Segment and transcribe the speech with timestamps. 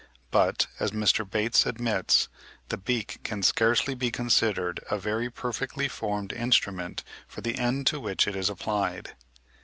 [0.31, 1.29] But, as Mr.
[1.29, 2.27] Bates admits,
[2.69, 7.99] the beak "can scarcely be considered a very perfectly formed instrument for the end to
[7.99, 9.13] which it is applied."